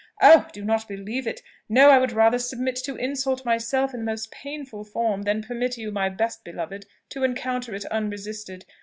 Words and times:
Oh! 0.19 0.47
do 0.51 0.65
not 0.65 0.87
believe 0.87 1.27
it! 1.27 1.43
No! 1.69 1.91
I 1.91 1.99
would 1.99 2.11
rather 2.11 2.39
submit 2.39 2.75
to 2.85 2.95
insult 2.95 3.45
myself 3.45 3.93
in 3.93 3.99
the 3.99 4.05
most 4.07 4.31
painful 4.31 4.83
form, 4.83 5.21
than 5.21 5.43
permit 5.43 5.77
you, 5.77 5.91
my 5.91 6.09
best 6.09 6.43
beloved, 6.43 6.87
to 7.09 7.23
encounter 7.23 7.75
it 7.75 7.85
unresisted. 7.85 8.65